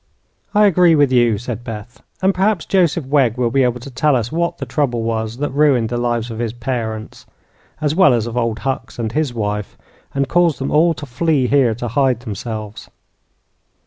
[0.55, 4.15] "I agree with you," said Beth; "and perhaps Joseph Wegg will be able to tell
[4.15, 7.27] us what the trouble was that ruined the lives of his parents,
[7.79, 9.77] as well as of Old Hucks and his wife,
[10.15, 12.89] and caused them all to flee here to hide themselves."